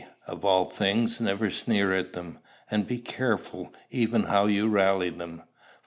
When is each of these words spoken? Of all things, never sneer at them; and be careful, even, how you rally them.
Of 0.25 0.43
all 0.43 0.65
things, 0.65 1.21
never 1.21 1.51
sneer 1.51 1.93
at 1.95 2.13
them; 2.13 2.39
and 2.71 2.87
be 2.87 2.97
careful, 2.97 3.71
even, 3.91 4.23
how 4.23 4.47
you 4.47 4.67
rally 4.67 5.11
them. 5.11 5.43